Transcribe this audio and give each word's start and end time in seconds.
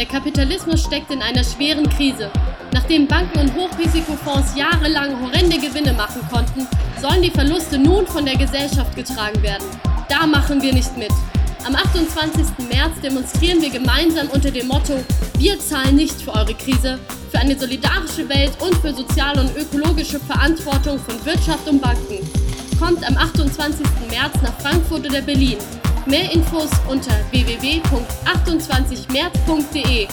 Der 0.00 0.08
Kapitalismus 0.08 0.80
steckt 0.80 1.10
in 1.10 1.20
einer 1.20 1.44
schweren 1.44 1.86
Krise. 1.86 2.30
Nachdem 2.72 3.06
Banken 3.06 3.38
und 3.38 3.54
Hochrisikofonds 3.54 4.56
jahrelang 4.56 5.20
horrende 5.20 5.58
Gewinne 5.58 5.92
machen 5.92 6.22
konnten, 6.32 6.66
sollen 7.02 7.20
die 7.20 7.30
Verluste 7.30 7.78
nun 7.78 8.06
von 8.06 8.24
der 8.24 8.38
Gesellschaft 8.38 8.96
getragen 8.96 9.42
werden. 9.42 9.66
Da 10.08 10.26
machen 10.26 10.62
wir 10.62 10.72
nicht 10.72 10.96
mit. 10.96 11.10
Am 11.66 11.74
28. 11.74 12.66
März 12.72 12.98
demonstrieren 13.02 13.60
wir 13.60 13.68
gemeinsam 13.68 14.28
unter 14.30 14.50
dem 14.50 14.68
Motto 14.68 15.04
Wir 15.36 15.60
zahlen 15.60 15.96
nicht 15.96 16.22
für 16.22 16.32
eure 16.32 16.54
Krise, 16.54 16.98
für 17.30 17.38
eine 17.38 17.58
solidarische 17.58 18.26
Welt 18.30 18.52
und 18.58 18.74
für 18.76 18.94
soziale 18.94 19.42
und 19.42 19.54
ökologische 19.54 20.18
Verantwortung 20.18 20.98
von 20.98 21.22
Wirtschaft 21.26 21.68
und 21.68 21.82
Banken. 21.82 22.26
Kommt 22.80 23.06
am 23.06 23.18
28. 23.18 23.84
März 24.08 24.32
nach 24.42 24.58
Frankfurt 24.62 25.06
oder 25.06 25.20
Berlin. 25.20 25.58
Mehr 26.10 26.30
Infos 26.32 26.68
unter 26.88 27.12
www.28märz.de 27.30 30.08